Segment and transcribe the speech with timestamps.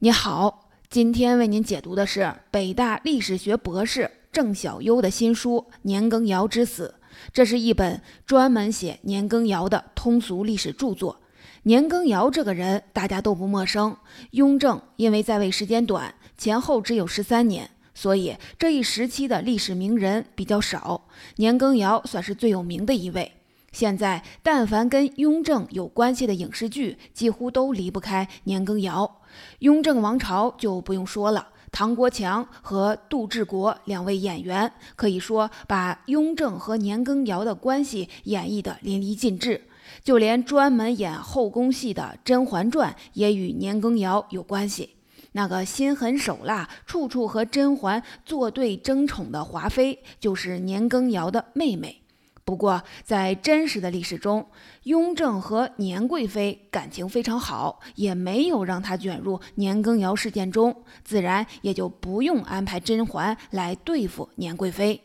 [0.00, 6.94] 你好，今天为您解读的是北大历史学博士郑小优的新书《年羹尧之死》。
[7.32, 11.20] 这是一本专门写年羹尧的通俗历史著作。
[11.64, 13.96] 年羹尧这个人大家都不陌生。
[14.30, 21.08] 雍正因为在位时间短，前后只有十三年，所以这一时期的历史名人比较少。
[21.38, 23.32] 年羹尧算是最有名的一位。
[23.70, 29.20] 现在，但凡跟雍正有关系的影视剧，几乎都离不开年羹尧。
[29.60, 39.62] 雍正王朝就不用说了，唐国强和杜志国两位演员，可以说把雍正和年羹尧的关系演绎得淋漓尽致。
[40.02, 44.96] 就连专门演后宫戏的《甄嬛传》也与年羹尧有关系。
[45.32, 52.02] 那个心狠手辣、处处和甄嬛作对争宠的华妃，就是年羹尧的妹妹。
[52.48, 54.46] 不过，在真实的历史中，
[54.84, 60.74] 雍正和年贵妃感情非常好，也没有让她卷入年羹尧事件中，
[61.04, 65.02] 自然也就不用安排甄嬛来对付年贵妃。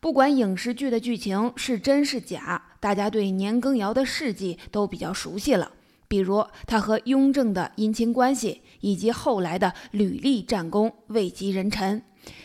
[0.00, 5.72] 不管影视剧的剧情是真是假，大家对年羹尧的事迹都比较熟悉了，
[6.08, 12.02] 比如他和雍正的姻亲关系，以及后来的屡立战功，位极人臣。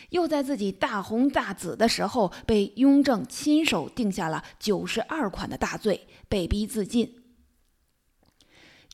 [0.10, 7.24] 又在自己大红大紫的时候，被雍正亲手定下了九十二款的大罪，被逼自尽。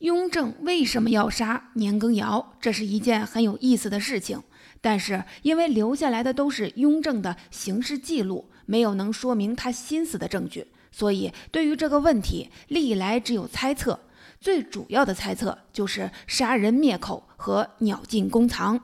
[0.00, 2.56] 雍正为什么要杀年羹尧？
[2.60, 4.42] 这是一件很有意思的事情。
[4.80, 13.98] 但是因为留下来的都是雍正的刑事记录，没有能说明他心思的证据，所以对于这个问题，历来只有猜测。
[14.40, 18.78] 最主要的猜测就是杀人灭口和鸟尽弓藏。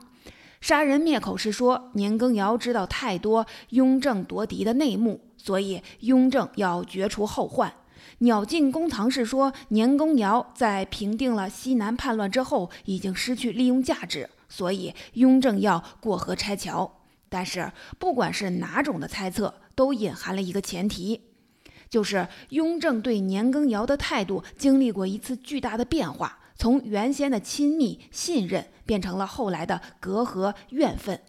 [0.61, 7.73] 杀人灭口是说年羹尧知道太多雍正夺嫡的内幕，所以雍正要绝除后患。
[8.19, 16.99] 鸟尽弓藏是说年羹尧在平定了西南叛乱之后，已经失去利用价值，所以雍正要过河拆桥。
[17.27, 21.21] 但是不管是哪种的猜测，都隐含了一个前提，
[21.89, 26.37] 就是雍正对年羹尧的态度经历过一次巨大的变化。
[26.61, 31.19] 从原先的亲密信任变成了后来的隔阂怨愤。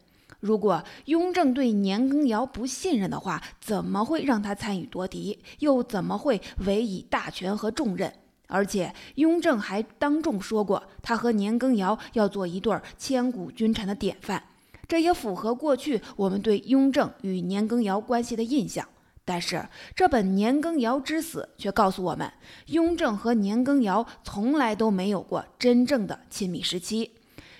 [0.40, 5.38] 如果雍正对年羹尧不信任的话，怎么会让他参与夺嫡？
[5.60, 8.12] 又怎么会委以大权和重任？
[8.46, 14.44] 而且雍正还当众说过，他和年羹尧要做一对千古君臣的典范。
[14.86, 18.86] 这也符合过去我们对雍正与年羹尧关系的印象。
[19.24, 22.32] 但是这本《年羹尧之死》却告诉我们，
[22.66, 27.12] 雍正和年羹尧从来都没有过真正的亲密时期，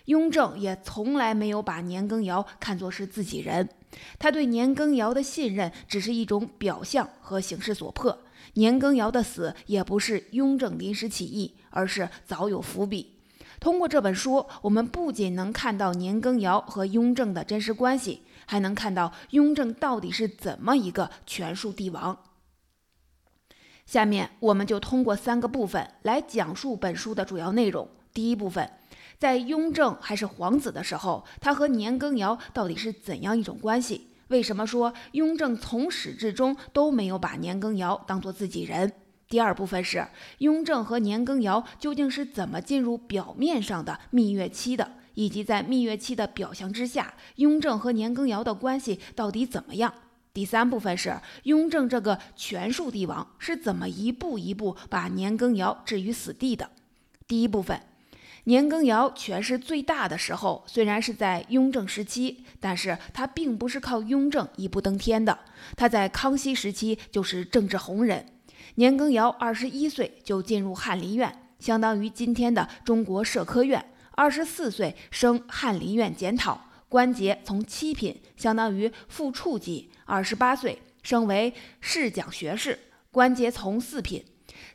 [0.06, 3.68] 雍正也从来没有把年羹尧看作是自己人。
[4.18, 8.18] 他对年羹尧的信任只是一种表象和形势所迫。
[8.54, 13.14] 年羹尧的死也不是雍正临时起意，而是早有伏笔。
[13.60, 18.22] 通过这本书，我们不仅能看到年羹尧和雍正的真实关系。
[18.46, 22.18] 还能看到雍正到底是怎么一个权术帝王。
[23.84, 27.88] 下面我们就通过三个部分来讲述本书的主要内容。
[28.14, 28.70] 第一部分，
[29.18, 34.08] 在雍正还是皇子的时候，他和年羹尧到底是怎样一种关系？
[34.28, 38.92] 为什么说雍正从始至终都没有把年羹尧当做自己人？
[39.28, 40.06] 第二部分是
[40.38, 44.92] 雍正和年羹尧究竟是怎么进入表面上的蜜月期的？
[45.14, 49.92] 以及在蜜月期的表象之下，雍正和年羹尧的关系到底怎么样？
[50.34, 56.70] 第三部分是雍正这个权术帝王是怎么一步一步把年羹尧置于死地的。
[57.26, 57.80] 第一部分，
[58.44, 65.38] 年羹尧权势最大的时候，虽然是在雍正时期，但是他并不是靠雍正一步登天的。
[65.76, 68.24] 他在康熙时期就是政治红人。
[68.76, 73.84] 年羹尧二十一岁就进入翰林院，相当于今天的中国社科院。
[74.14, 82.78] 二十四岁升翰林院检讨，官阶从七品，相当于副处级；二十八岁升为侍讲学士，
[83.10, 84.22] 官阶从四品；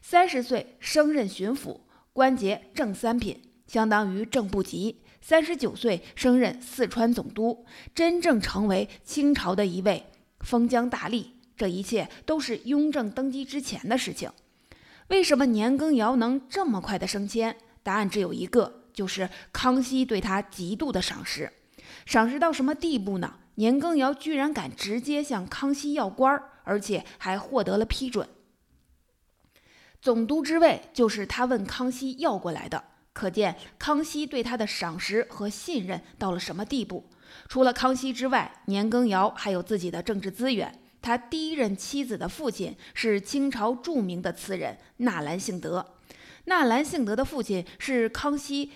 [0.02, 1.80] 三十岁升任巡抚，
[2.14, 10.06] 官阶正三品，相当于正部级；三十九岁升任四川总督，真正成为清朝的一位
[10.40, 11.28] 封疆大吏。
[11.56, 14.32] 这一切都是雍正登基之前的事情。
[15.08, 17.56] 为什么年羹尧能这么快的升迁？
[17.82, 18.77] 答案只有一个。
[18.98, 21.54] 就是康熙对他极度的赏识，
[22.08, 23.36] 赏识到什么地步呢？
[23.54, 28.28] 年羹尧居然敢直接向康熙要官儿，而且还获得了批准。
[30.02, 32.84] 总督之位就是他问康熙要过来的，
[33.14, 37.08] 可见康熙对他的赏识和信任到了什么地步。
[37.48, 40.82] 除了康熙之外，年羹尧还有自己的政治资源。
[41.00, 45.94] 他第一任妻子的父亲是清朝著名的词人纳兰性德，
[46.46, 48.72] 纳兰性德的父亲是康熙。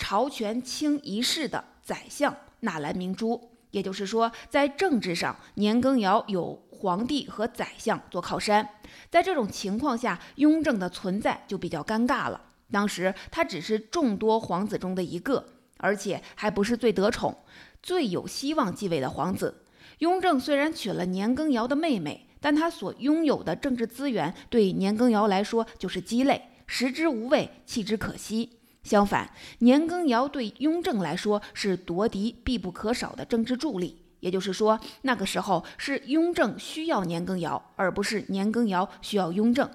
[0.00, 3.50] 朝权倾一世的宰相纳兰明珠。
[3.70, 8.66] 也就是说，在政治上，年羹尧有皇帝和宰相做靠山。
[9.10, 12.40] 在这种情况下，雍正的存在就比较尴尬了。
[12.72, 15.44] 当时他只是众多皇子中的一个，
[15.76, 17.36] 而且还不是最得宠、
[17.82, 19.62] 最有希望继位的皇子。
[19.98, 28.59] 雍正虽然娶了年羹尧的妹妹，但他所拥有的政治资源对年羹尧来说就是鸡肋，食之无味，弃之可惜。
[28.82, 34.02] 相反，年羹尧对雍正来说是夺嫡必不可少的政治助力。
[34.20, 39.68] 也就是说，那个时候是雍正需要年羹尧，而不是年羹尧需要雍正。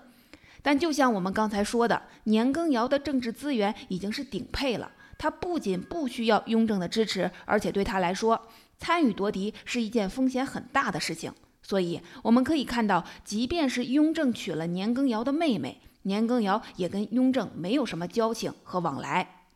[0.61, 8.39] 但就像我们刚才说的，年羹尧的政治资源已经是顶配了，他不仅不需要雍正的支持，而且对他来说，
[8.77, 11.31] 参与夺嫡是一件风险很大的事情。
[11.63, 19.47] 所以我们可以看到，即便是雍正娶了年羹尧的妹妹，年羹尧也跟雍正没有什么交情和往来。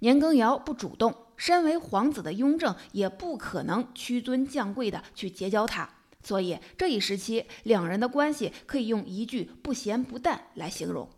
[0.00, 5.88] 年羹尧不主动，身为皇子的雍正也不可能屈尊降贵的去结交他。
[6.22, 11.08] 所以这一时期，两人的关系可以用一句“不咸不淡”来形容。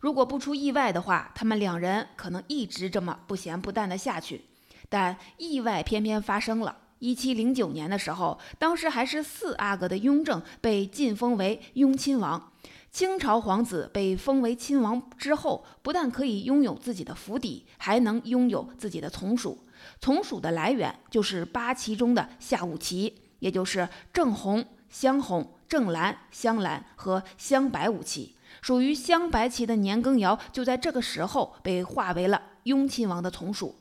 [0.00, 4.42] 如果不出意外的话，他们两人可能一直这么不咸不淡的下去。
[4.88, 6.76] 但意外偏偏发生了。
[7.00, 12.49] 一七零九年的时候，当时还是四阿哥的雍正被晋封为雍亲王。
[12.90, 19.58] 清朝皇子被封为亲王之后，不但可以拥有自己的府邸，还能拥有自己的从属。
[20.00, 23.14] 从属的来源就是八旗中的下五旗。
[23.40, 33.74] 也就是正红、镶红、正蓝、镶蓝和镶白五旗，属于镶白旗的年羹尧就在这个时候被划为了雍亲王的从属。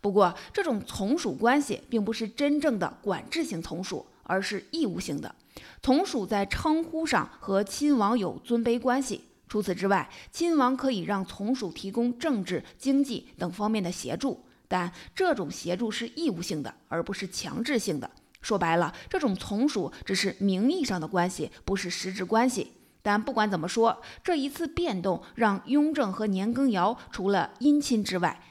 [0.00, 5.34] 不过，这种从属关系并不是真正的管制性从属，而是义务性的。
[5.82, 9.22] 从属在称呼上和亲王有尊卑关系。
[9.46, 18.10] 除此之外，亲王可以让从属提供政治、经济等方面的协助，但这种协助是义务性的，而不是强制性的。
[18.40, 22.72] 说白了，这种从属只是名义上的关系，不是实质关系。
[23.00, 28.42] 但不管怎么说，这一次变动让雍正和年羹尧除了姻亲之外，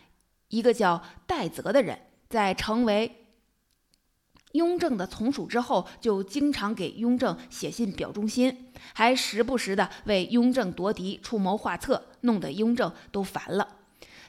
[0.49, 1.99] 一个叫戴泽的人，
[2.29, 3.22] 在成为
[4.53, 13.67] 雍正的从属之后，就经常给雍正写信表忠心，还时不时的为雍正夺嫡出谋划策，弄得雍正都烦了。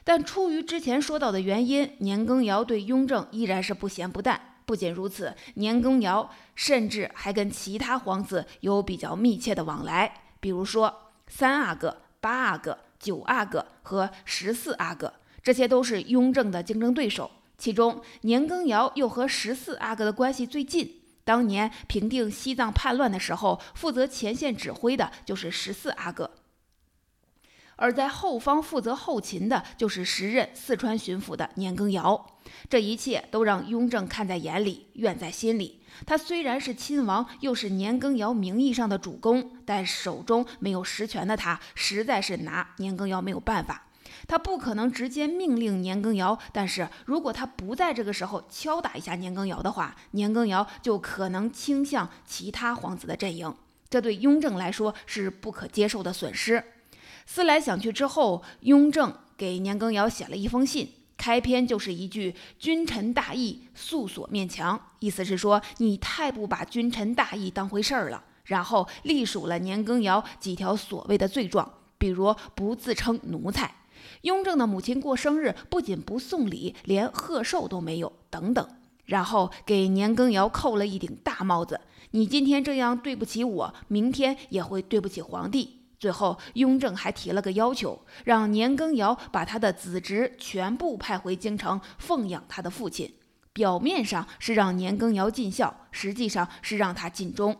[0.03, 4.39] 但出于之前说到的原因，年羹尧对雍正依然是不咸不淡。
[4.65, 15.13] 不仅如此，年羹尧甚至还跟其他皇子有比较密切的往来，比如说三阿哥、八阿哥、九阿哥和十四阿哥，
[15.43, 17.29] 这些都是雍正的竞争对手。
[17.57, 21.01] 其中，年羹尧又和十四阿哥的关系最近。
[21.23, 26.31] 当年平定西藏叛乱的时候，负责前线指挥的就是十四阿哥。
[27.77, 32.37] 而在后方负责后勤的，就是时任四川巡抚的年羹尧。
[32.69, 35.81] 这一切都让雍正看在眼里，怨在心里。
[36.05, 43.87] 他虽然是亲王，又是年羹尧名义上的主公，但手中没有实权的他，实在是拿年羹尧没有办法。
[44.27, 53.53] 他不可能直接命令年羹尧，但是如果他不在这个时候敲打一下年羹尧的话，年羹尧就可能倾向其他皇子的阵营。
[53.89, 56.63] 这对雍正来说是不可接受的损失。
[57.25, 68.23] 思来想去之后，雍正给年羹尧写了一封信，开篇就是一句“君臣大义，素锁面墙”，意思是说你太不把君臣大义当回事儿了。
[68.45, 71.67] 然后隶属了年羹尧几条所谓的罪状，
[71.97, 73.73] 比如不自称奴才，
[74.25, 78.67] 雍正的母亲过生日不仅不送礼，连贺寿都没有，等等。
[79.05, 81.79] 然后给年羹尧扣了一顶大帽子
[82.09, 93.13] ：“你今天这样对不起我，明天也会对不起皇帝。”最后，雍正还提了个要求，让年羹尧把他的子侄全部派回京城奉养他的父亲。
[93.53, 97.55] 表面上是让年羹尧尽孝，实际上是让他尽忠。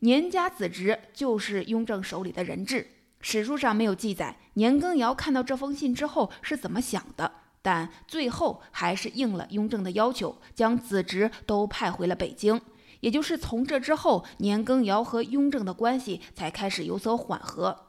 [0.00, 2.92] 年家子侄就是雍正手里的人质。
[3.28, 12.60] 史书上没有记载年羹尧看到这封信之后是怎么想的，但最后还是应了雍正的要求，将子侄都派回了北京。
[13.00, 17.88] 也就是从这之后，年羹尧和雍正的关系才开始有所缓和。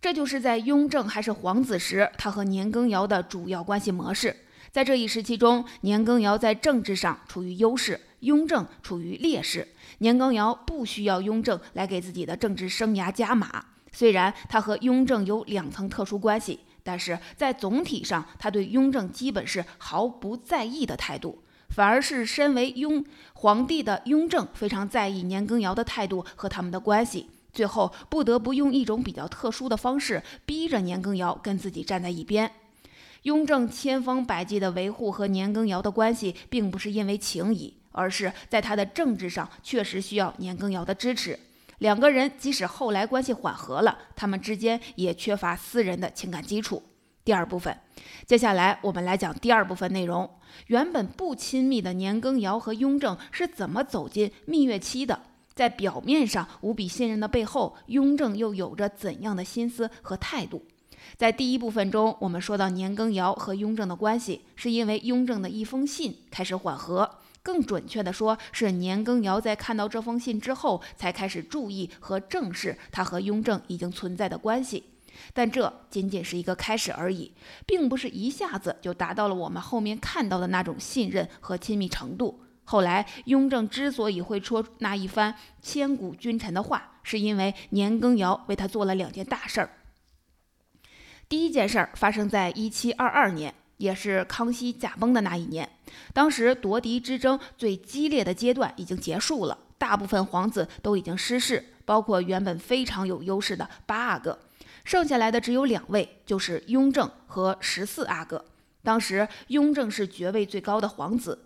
[0.00, 4.34] 这就是在雍正还是皇子时，他和年羹尧的主要关系模式。
[4.78, 9.66] 在这一时期中，年羹尧在政治上处于优势，雍正处于劣势。
[9.98, 13.64] 年羹尧不需要雍正来给自己的政治生涯加码。
[13.90, 21.42] 虽然他和雍正有两层特殊关系，但是在总体上，他对雍正基本是毫不在意的态度。
[21.70, 32.48] 反而是身为雍皇帝的雍正非常在意年羹尧的态度和他们的关系，最后不得不用一种比较特殊的方式逼着年羹尧跟自己站在一边。
[33.22, 41.38] 雍正千方百计地维护和年羹尧的关系，并不是因为情谊，而是在他的政治上确实需要年羹尧的支持。
[41.78, 46.82] 两个人即使后来关系缓和了，他们之间也缺乏私人的情感基础。
[47.24, 47.76] 第二部分，
[48.26, 50.28] 接下来我们来讲第二部分内容。
[50.68, 55.20] 原本不亲密的年羹尧和雍正是怎么走进蜜月期的？
[55.54, 60.64] 在表面上无比信任的背后，雍正又有着怎样的心思和态度？
[61.16, 67.10] 在第一部分中，我们说到年羹尧和雍正的关系，是因为雍正的一封信开始缓和。
[67.42, 74.84] 更准确地说，是年羹尧在看到这封信之后，才开始注意和正视他和雍正已经存在的关系。
[75.32, 77.32] 但这仅仅是一个开始而已，
[77.64, 82.40] 并不是一下子就达到了我们后面看到的那种信任和亲密程度。
[82.64, 89.70] 后来，雍正之所以会说那一番千古君臣的话，是因为年羹尧为他做了两件大事儿。
[91.28, 95.68] 第一件事儿发生在一七二二年，也是康熙驾崩的那一年。
[96.14, 104.38] 当时夺嫡之争最激烈的阶段已经结束了，大部分皇子都已经失势，包括原本非常有优势的八阿哥。
[104.84, 108.42] 剩下来的只有两位，就是雍正和十四阿哥。
[108.82, 111.44] 当时雍正是爵位最高的皇子，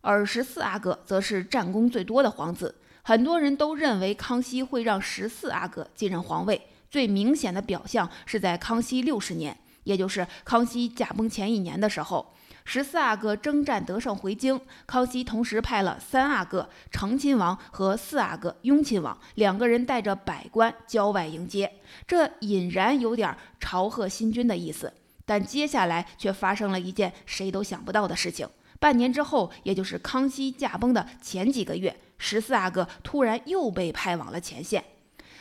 [0.00, 2.74] 而十四阿哥则是战功最多的皇子。
[3.02, 6.68] 很多人都认为康熙会让十四阿哥继任皇位。
[6.90, 12.34] 最明显的表象是在康熙六十年，也就是康熙驾崩前一年的时候。
[12.64, 21.72] 十四阿哥征战得胜回京，康熙同时派了三阿哥成亲王和四阿哥雍亲王两个人带着百官郊外迎接，
[22.06, 24.92] 这隐然有点朝贺新君的意思。
[25.24, 28.46] 但接下来却发生了一件谁都想不到的事情：
[28.78, 34.84] 半年之后，也就是康熙驾崩的前几个月，十四阿哥突然又被派往了前线。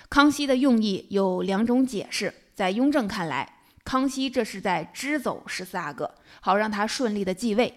[0.10, 3.58] 康熙的用意有两种解释，在雍正看来。
[3.84, 7.72] 康熙这是在支走十四阿哥，好让他顺利的继位；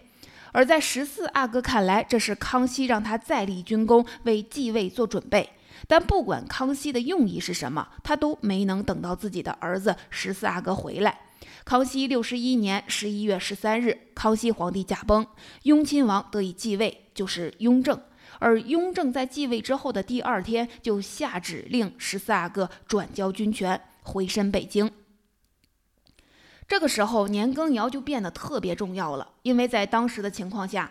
[0.53, 5.51] 而在十四阿哥看来，这是康熙让他再立军功，为继位做准备。
[5.87, 11.21] 但不管康熙的用意是什么，他都没能等到自己的儿子十四阿哥回来。
[11.67, 15.27] 康熙六十一年十一月十三日，康熙皇帝驾崩，
[15.65, 18.01] 雍亲王得以继位，就是雍正。
[18.43, 24.91] 而雍正在继位之后的第二天，就下旨令十四阿哥转交军权，回身北京。
[26.67, 30.91] 这个时候，年羹尧就变得特别重要了，因为在当时的情况下，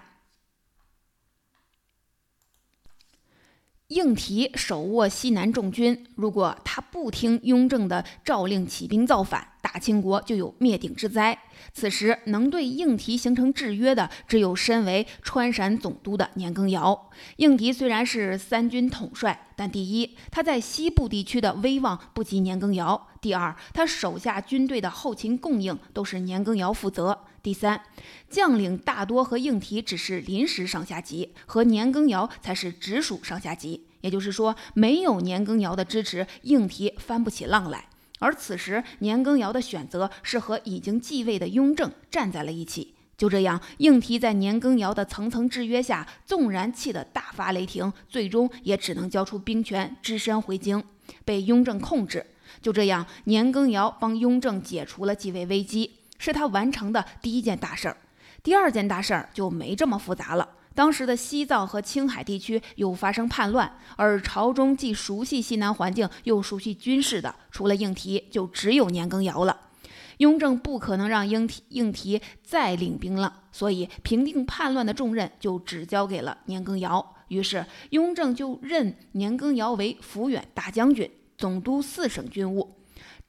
[3.91, 9.49] 应提手握西南重军，如果他不听雍正的诏令起兵造反。
[9.61, 11.37] 大清国就有灭顶之灾。
[11.71, 17.09] 此时能对应提形成制约的，只有身为川陕总督的年羹尧。
[17.35, 27.81] 应提虽然是三军统帅，但第一，他在西部地区的威望不及年羹尧；第二，他手下军队的后勤供应都是年羹尧负责；第三，
[28.29, 33.87] 将领大多和应提只是临时上下级，和年羹尧才是直属上下级。
[34.01, 37.85] 也就是说，没有年羹尧的支持，应提翻不起浪来。
[38.19, 42.93] 而此时，年羹尧的选择是和已经继位的雍正站在了一起。
[43.17, 50.83] 就这样，应提在年羹尧的层层制约下，纵然气得大发雷霆，最终也只能交出兵权，只身回京，
[51.25, 52.25] 被雍正控制。
[52.61, 57.97] 就这样，年羹尧帮雍正解除了继位危机，是他完成的第一件大事儿。
[58.43, 60.47] 第二件大事儿就没这么复杂了。
[60.75, 69.59] 当时的西藏和青海地区又发生叛乱，而朝中既熟悉西南环境又熟悉军事的，除了应提，就只有年羹尧了。
[70.19, 77.15] 雍正不可能让应提应提再领兵了，所以平定叛乱的重任就只交给了年羹尧。
[77.29, 82.70] 于是，雍正就任年羹尧为抚远大将军，总督四省军务。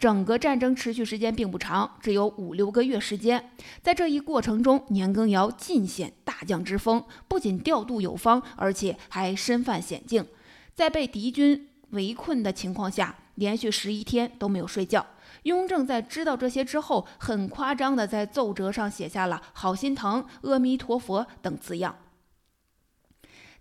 [0.03, 3.53] 整个战争持续时间并不长，只有五六个月时间。
[3.83, 10.27] 在这一过程中，年羹尧尽显大将之风，不仅调度有方，而且还身犯险境。
[10.75, 15.07] 在被敌军围困的情况下，连续十一天都没有睡觉。
[15.45, 21.95] 雍正在知道这些之后，很夸张地在奏折上写下了“好心疼”“阿弥陀佛”等字样。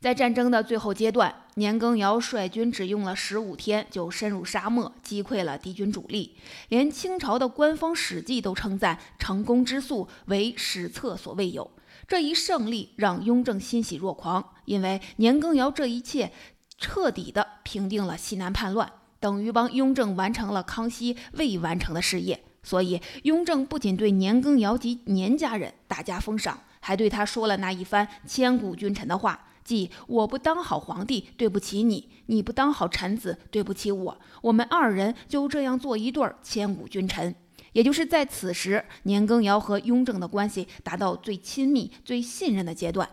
[0.01, 6.35] 在战争的最后阶段，年羹尧率军只用了十五天就深入沙漠，击溃了敌军主力，
[6.69, 11.69] 连清朝的官方史记都称赞成功之速为史册所未有。
[12.07, 16.31] 这一胜利让雍正欣喜若狂，因为年羹尧这一切
[16.79, 22.43] 彻底的平定了西南叛乱，等于帮雍正完成了康熙未完成的事业。
[22.63, 29.47] 所以，雍正不仅对年羹尧及年家人大加封赏，还对他说了那一番千古君臣的话。
[29.63, 34.19] 即我不当好皇帝，对不起你；你不当好臣子，对不起我。
[34.41, 37.35] 我们二人就这样做一对儿千古君臣。
[37.73, 43.09] 也就是在此时，年羹尧和雍正的关系达到最亲密、最信任的阶段。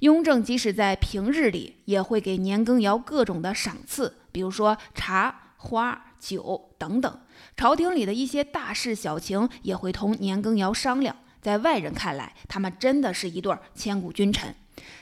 [0.00, 7.20] 雍正即使在平日里，也会给年羹尧各种的赏赐，比如说茶、花、酒等等。
[7.56, 11.14] 朝廷里的一些大事小情，也会同年羹尧商量。
[11.42, 14.54] 在外人看来，他们真的是一对千古君臣。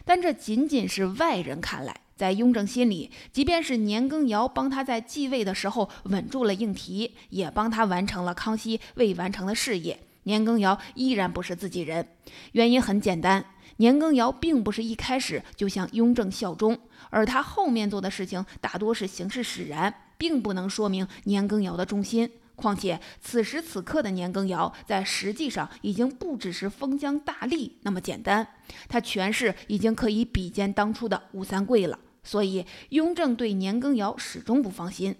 [0.04, 12.08] 但这仅仅是外人看来，在雍正心里，即便是年羹尧帮他在继位的时候稳住了应提，也帮他完成了康熙未完成的事业，年羹尧依然不是自己人。
[12.52, 13.44] 原因很简单，
[13.76, 16.78] 年羹尧并不是一开始就向雍正效忠，
[17.10, 22.30] 而他后面做的事情大多是形式使然，并不能说明年羹尧的忠心。
[22.56, 28.48] 况且此时此刻的年羹尧，在实际上已经不只是封疆大吏那么简单，
[28.88, 31.98] 他权势已经可以比肩当初的吴三桂了。
[32.24, 35.14] 所以雍正对年羹尧始终不放心。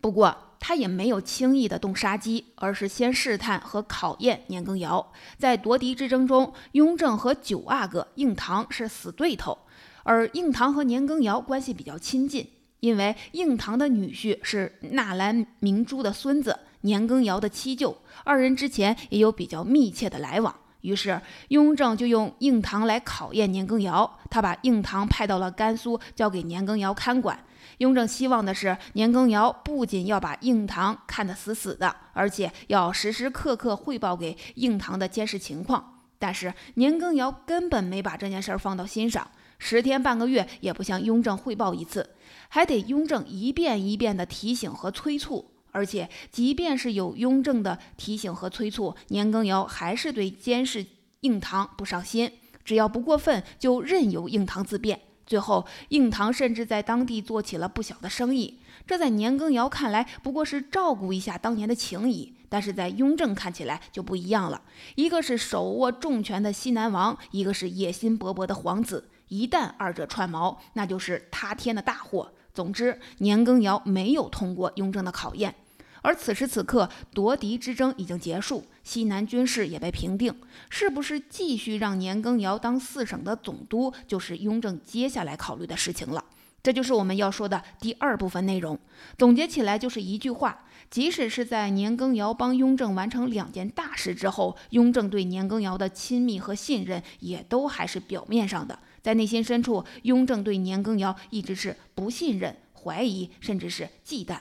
[0.00, 5.12] 不过他也没有轻易的动杀机，而是先试探和考验年羹尧。
[5.38, 9.58] 在夺嫡之争中，雍正和九阿哥应堂是死对头，
[10.04, 12.48] 而应堂和年羹尧关系比较亲近。
[12.80, 20.54] 因为应堂的女婿是纳兰明珠的孙子，年羹尧的七舅，二人之前也有比较密切的来往。
[20.80, 27.38] 于是雍正就用应堂来考验年羹尧，他把应堂派到了甘肃，交给年羹尧看管。
[27.78, 35.96] 雍正希望的是，年羹尧不仅要把应堂看得死死的，而且要时时刻刻汇报给应堂的监视情况。
[36.18, 39.26] 但是年羹尧根本没把这件事儿放到心上，
[39.60, 42.10] 十天半个月也不向雍正汇报一次。
[42.48, 50.84] 还得雍正一遍一遍的提醒和催促，而且即便是有雍正的提醒和催促，年羹尧还是对监视
[51.20, 52.32] 应堂不上心，
[52.64, 54.98] 只要不过分，就任由应堂自便。
[55.24, 64.60] 最后，应堂甚至在当地做起了不小的生意，这在年羹尧看来不过是照顾一下当年的情谊，但是在雍正看起来就不一样了。
[64.96, 72.30] 一个是手握重权的西南王，一个是野心勃勃的皇子，一旦二者串谋，那就是塌天的大祸。
[72.52, 75.54] 总之，年羹尧没有通过雍正的考验，
[76.02, 80.34] 而此时此刻夺嫡之争已经结束，西南军事也被平定，
[80.68, 86.24] 是不是继续让年羹尧当四省的总督，就是雍正接下来考虑的事情了。
[86.62, 88.78] 这就是我们要说的第二部分内容。
[89.16, 98.78] 总结起来就是一句话：即使是在年羹尧帮雍正完成两件大事之后，雍正对年羹尧的亲密和信任也都还是表面上的。
[99.02, 104.38] 在内心深处，雍正对年羹尧一直是不信任、怀疑，甚至是忌惮。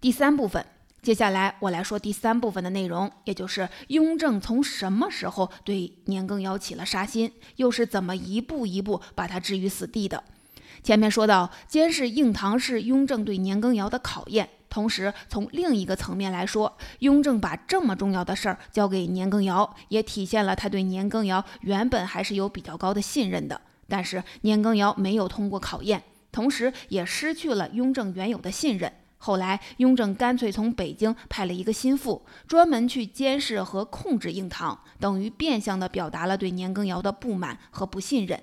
[0.00, 0.64] 第三部分，
[1.02, 10.24] 接下来我来说第三部分的内容，也就是雍正从什么时候对年羹尧起了杀心，又是怎么一步一步把他置于死地的。
[10.82, 14.48] 前面说到，监视印堂是雍正对年羹尧的考验。
[14.68, 23.60] 同时，从另一个层面来说，雍正把这么重要的事儿交给年羹尧，也体现了他对年羹尧原本还是有比较高的信任的。
[23.88, 28.92] 但是，年羹尧没有通过考验，同时也失去了雍正原有的信任。
[29.18, 38.40] 后来，雍正干脆从北京派了一个心腹，专门去监视和控制印堂，等于变相的表达了对年羹尧的不满和不信任。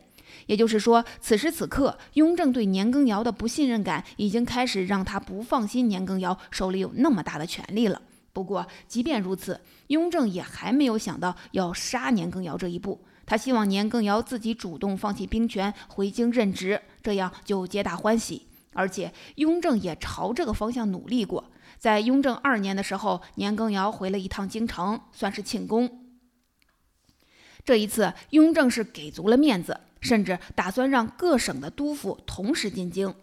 [0.48, 8.02] 也就是说，此时此刻，雍正对年羹尧的不信任感已经开始让他不放心年羹尧手里有那么大的权力了。
[8.34, 13.06] 不过，即便如此，雍正也还没有想到要杀年羹尧这一步。
[13.26, 18.48] 他希望年羹尧自己主动放弃兵权，回京任职，这样就皆大欢喜。
[18.74, 21.52] 而且，雍正也朝这个方向努力过。
[21.78, 26.06] 在雍正二年的时候，年羹尧回了一趟京城，算是庆功。
[27.66, 29.82] 这一次，雍正是给足了面子。
[30.08, 33.14] 甚至打算让各省的督府同时进京，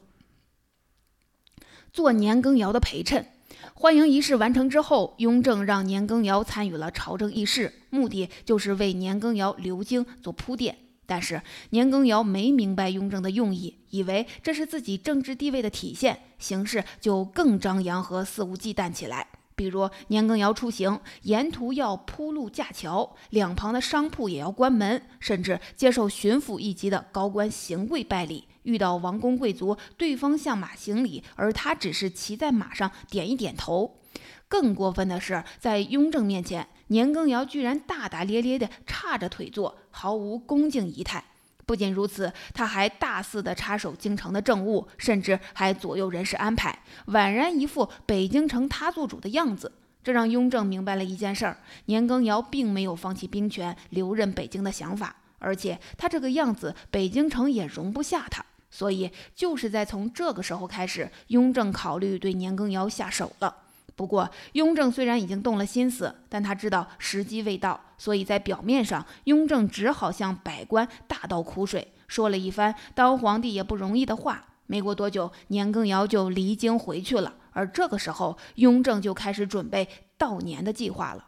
[1.90, 3.26] 做年羹尧的陪衬。
[3.72, 10.76] 欢迎仪式完成之后，雍正让年羹尧参与了朝政议事，目的就是为年羹尧留京做铺垫。
[11.06, 19.28] 但是年羹尧没明白雍正的用意，以为这是自己政治地位的体现，行事就更张扬和肆无忌惮起来。
[19.56, 28.48] 比如年羹尧出行，沿途要铺路架桥，两旁的商铺也要关门，甚至接受巡抚一级的高官行跪拜礼。
[28.64, 34.00] 遇到王公贵族，对方向马行礼，而他只是骑在马上点一点头。
[34.48, 41.24] 更过分的是，在雍正面前，年羹尧居然大大咧咧地叉着腿坐，毫无恭敬仪态。
[41.66, 49.72] 不仅如此，他还大肆的插手京城的政务，甚至还左右人事安排，宛然一副北京城他做主的样子。
[50.02, 58.44] 这让雍正明白了一件事儿：年羹尧并没有放弃兵权、留任北京的想法，而且他这个样子，北京城也容不下他。
[58.70, 63.56] 所以，就是在从这个时候开始，雍正考虑对年羹尧下手了。
[63.96, 74.46] 不过，雍正虽然已经动了心思，但他知道时机未到，所以在表面上，雍正只好向百官大倒苦水，说了一番当皇帝也不容易的话。
[74.66, 81.26] 没过多久，年羹尧就离京回去了，而这个时候，雍正就开始准备悼年的计划了。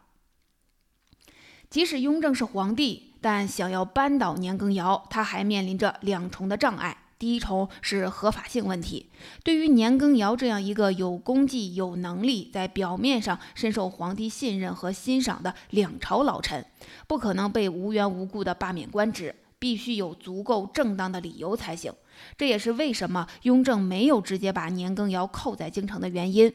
[1.69, 6.97] 即使雍正是皇帝，但想要扳倒年羹尧，他还面临着两重的障碍。
[7.19, 9.09] 第一重是合法性问题。
[9.43, 16.65] 对于年羹尧这样一个有功绩、有能力，在表面上深受皇帝信任和欣赏的两朝老臣，
[17.07, 21.91] 不可能被无缘无故的罢免官职，必须有足够正当的理由才行。
[22.37, 26.51] 这也是为什么雍正没有直接把年羹尧扣在京城的原因。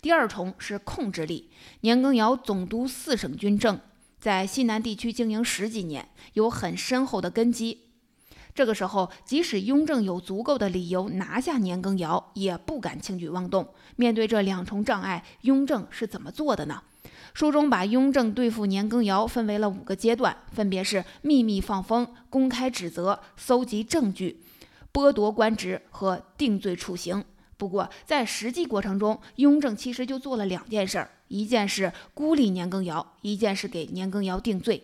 [0.00, 1.50] 第二重是控制力。
[1.80, 3.78] 年羹尧总督四省军政，
[4.18, 7.85] 在西南地区经营十几年，有很深厚的根基。
[8.56, 13.68] 这个时候，即使雍正有足够的理由拿下年羹尧，也不敢轻举妄动。
[13.96, 16.80] 面对这两重障碍，雍正是怎么做的呢？
[17.34, 24.40] 书中把雍正对付年羹尧分为了五个阶段，分别是秘密放风、公开指责、搜集证据、
[24.90, 27.22] 剥夺官职和定罪处刑。
[27.58, 34.82] 不过，在实际过程中，雍正其实就做了两件事儿：一件是孤立年羹尧，一件是给年羹尧定罪。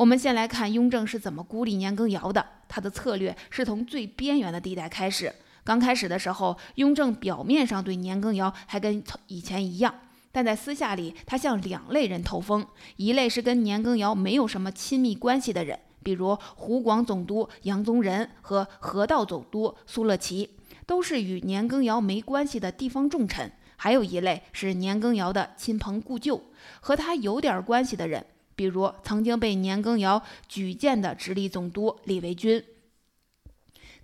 [0.00, 2.42] 我们先来看雍正是怎么孤立年羹尧的。
[2.66, 5.30] 他的策略是从最边缘的地带开始。
[5.62, 9.94] 刚开始的时候，雍正表面上对年羹尧还跟以前一样，
[10.32, 26.42] 但在私下里，他向两类人透风：一类是跟年羹尧没有什么亲密关系的人，比如湖广总督杨宗仁和河道总督苏乐祺，都是与年羹尧没关系的地方重臣；还有一类是年羹尧的亲朋故旧，
[26.80, 28.24] 和他有点关系的人。
[28.60, 32.62] 比如曾经被年羹尧举荐的直隶总督李维钧，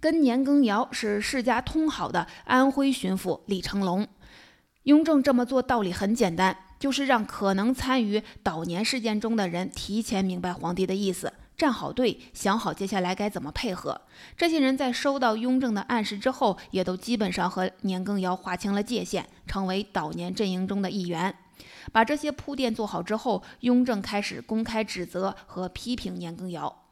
[0.00, 4.08] 跟年羹尧是世家通好的安徽巡抚李成龙。
[4.84, 14.00] 雍正这么做道理很简单，就是让可能参与悼年事件中的人提前明白皇帝的意思，站好队，想好接下来该怎么配合。
[14.38, 21.36] 这些人在收到雍正的暗示之后，也都基本上和年羹尧划清了界限，成为悼年阵营中的一员。
[21.92, 26.84] 把这些铺垫做好之后，雍正开始公开指责和批评年羹尧，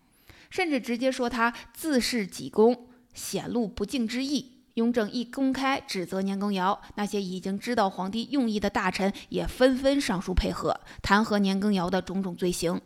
[0.50, 4.52] 甚至直接说他自恃己功，显露不敬之意。
[4.74, 12.80] 雍正一公开指责年羹尧，那些已经知道皇帝用意的大臣也纷纷上书配合，弹劾年羹尧的种种罪行。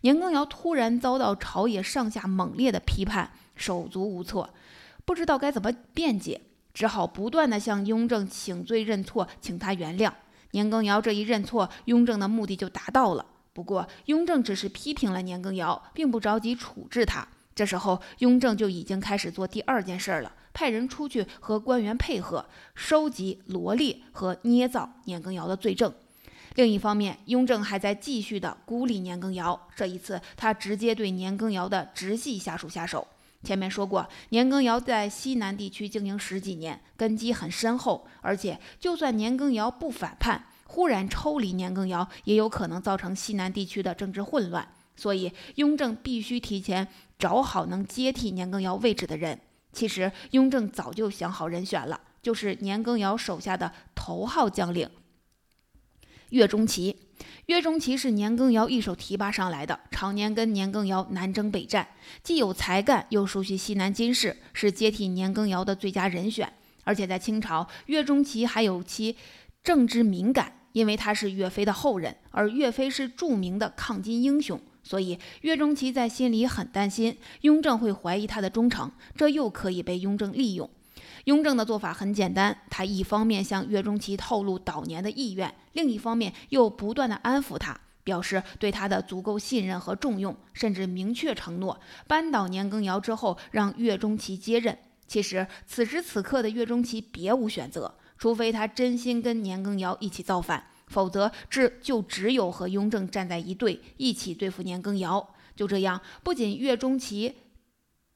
[0.00, 4.50] 年羹尧突然遭到朝野上下猛烈的批判，手足无措，
[5.04, 6.40] 不知道该怎么辩解，
[6.74, 10.12] 只好不断的向雍正请罪认错，请他原谅。
[10.52, 13.26] 年羹尧这一认错，雍正的目的就达到了。
[13.52, 17.26] 不过，雍正只是批评了年羹尧，并不着急处置他。
[17.54, 25.92] 这时候，雍正就已经开始做第二件事了，派人出去和官员配合，收集罗列和捏造年羹尧的罪证。
[26.54, 29.68] 另一方面，雍正还在继续的孤立年羹尧。
[29.74, 33.06] 这一次，他直接对年羹尧的直系下属下手。
[33.44, 38.06] 前面说过，年羹尧在西南地区经营十几年，根基很深厚。
[38.20, 44.66] 而且，就算年羹尧不反叛，忽然抽离年羹尧，也有可能造成西南地区的政治混乱。
[44.96, 49.40] 所以，雍正必须提前找好能接替年羹尧位置的人。
[49.72, 54.90] 其实，雍正早就想好人选了，就是年羹尧手下的头号将领
[56.30, 56.96] 岳钟琪。
[57.46, 61.88] 岳钟琪是年羹尧一手提拔上来的，常年跟年羹尧南征北战，
[62.22, 66.52] 既有才干，又熟悉西南军事，是接替年羹尧的最佳人选。
[66.84, 69.16] 而且在清朝，岳钟琪还有其
[69.62, 80.68] 政治敏感，因为他是岳飞的后人，而岳飞是著名的抗金英雄，所以岳钟琪在心里很担心雍正会怀疑他的忠诚，这又可以被雍正利用。
[81.28, 94.78] 雍正的做法很简单，他一方面向岳钟琪透露悼年的意愿，另一方面又不断的安抚他，表示对他的足够信任和重用，甚至明确承诺扳倒年羹尧之后让岳钟琪接任。
[95.06, 105.34] 其实此时此刻的岳钟琪别无选择，除非他真心跟年羹尧一起造反，否则这就只有和雍正站在一队，一起对付年羹尧。
[105.54, 107.34] 就这样，不仅岳钟琪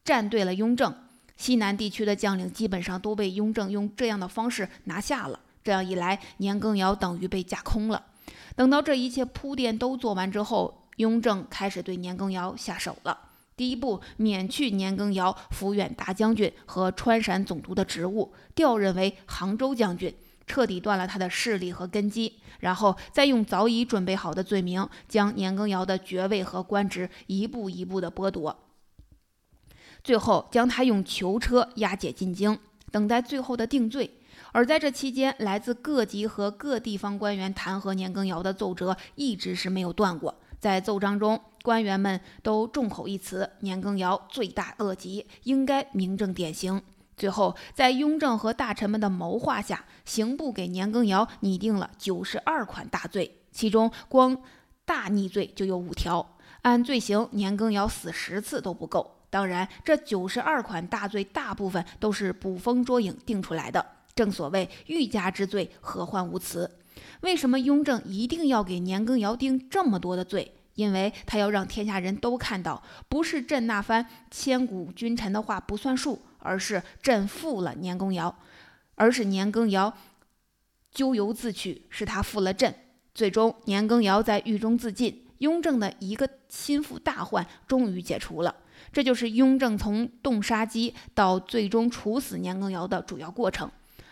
[0.03, 0.95] 站对了雍正。
[1.37, 5.41] 西南地区的将领基本上都被雍正用这样的方式拿下了。
[5.65, 8.05] 这样一来，年羹尧等于被架空了。
[8.57, 13.19] 等到这一切铺垫都做完之后，雍正开始对年羹尧下手了。
[13.57, 20.13] 第一步，免去年羹尧抚远大将军和川陕总督的职务，调任为杭州将军，
[20.47, 22.41] 彻底断了他的势力和根基。
[22.61, 28.57] 然后再用早已准备好的罪名，将年羹尧的爵位和官职一步一步的剥夺。
[30.05, 32.59] 最后将他用囚车押解进京，
[32.91, 34.19] 等待最后的定罪。
[34.53, 40.35] 而在这期间，来自各级和各地方官员弹劾年羹尧的奏折一直是没有断过。
[40.59, 46.83] 在奏章中，官员们都众口一词：年羹尧罪大恶极，应该明正典刑。
[47.17, 54.37] 最后，在雍正和大臣们的谋划下，刑部给年羹尧拟定了九十二款大罪，其中光
[54.85, 56.37] 大逆罪就有五条。
[56.63, 59.22] 按罪行，年羹尧死十次都不够。
[59.33, 63.83] 当然，这九十二款大罪大部分都是捕风捉影定出来的。
[64.15, 66.71] 正所谓欲加之罪，何患无辞？
[67.23, 70.53] 为什么雍正一定要给年羹尧定这么多的罪？
[70.75, 78.37] 因为他要让天下人都看到，不是朕那番千古君臣的话不算数，而是朕负了年羹尧，
[78.97, 79.97] 而是年羹尧
[80.93, 82.75] 咎由自取，是他负了朕。
[83.15, 88.55] 最终，年羹尧在狱中自尽，雍正的一个心腹大患终于解除了。
[88.91, 93.71] 这就是雍正从动杀机到最终处死年羹尧的主要过程。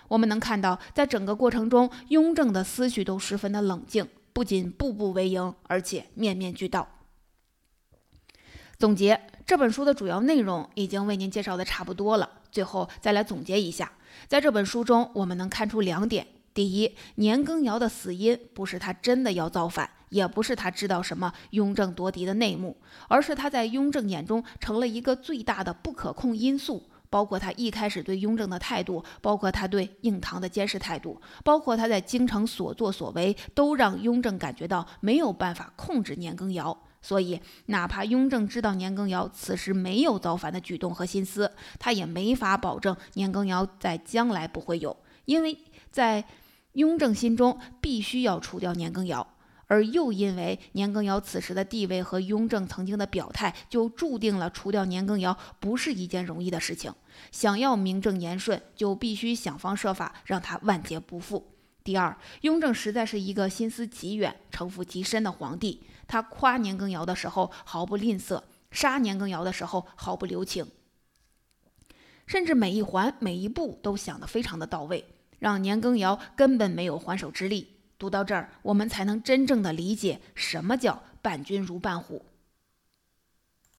[0.09, 6.89] 我们能看到，在整个过程中，雍正的思绪都十分的冷静，不仅步步为营，而且面面俱到。
[8.79, 13.93] 总结这本书的主要内容已经为您介绍的差不多了，最后再来总结一下，
[14.27, 19.91] 在这本书中，我们能看出两点：第一，年羹尧的死因不是他真的要造反。
[20.11, 22.77] 也不是他知道什么雍正夺嫡的内幕，
[23.09, 26.87] 而是他在雍正眼中成了一个最大的不可控因素。
[27.09, 36.85] 包括他一开始对雍正的态度，包括他对应堂的监视态度，包括他在京城所作所为，都让雍正感觉到没有办法控制年羹尧。
[37.03, 45.59] 所以，哪怕雍正知道年羹尧此时没有造反的举动和心思，他也没法保证年羹尧在将来不会有，因为
[45.90, 46.25] 在
[46.75, 49.27] 雍正心中必须要除掉年羹尧。
[49.71, 56.93] 而又因为年羹尧此时的地位和雍正曾经的表态，就注定了除掉年羹尧不是一件容易的事情。
[57.31, 61.53] 想要名正言顺，就必须想方设法让他万劫不复。
[61.85, 65.85] 第二，雍正实在是一个心思极远、城府极深的皇帝。
[66.09, 70.67] 他夸年羹尧的时候毫不吝啬，杀年羹尧的时候毫不留情，
[72.27, 75.05] 甚至每一环每一步都想得非常的到位，
[75.39, 77.77] 让年羹尧根本没有还手之力。
[78.01, 82.25] 读到这儿，我们才能真正的理解什么叫伴君如伴虎。